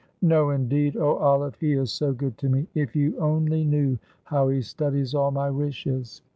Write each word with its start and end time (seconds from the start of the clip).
"No, 0.23 0.49
indeed! 0.49 0.97
Oh, 0.97 1.17
Olive, 1.17 1.57
he 1.59 1.73
is 1.73 1.91
so 1.91 2.11
good 2.11 2.35
to 2.39 2.49
me; 2.49 2.65
if 2.73 2.95
you 2.95 3.15
only 3.19 3.63
knew 3.63 3.99
how 4.23 4.47
he 4.47 4.59
studies 4.59 5.13
all 5.13 5.29
my 5.29 5.51
wishes. 5.51 6.23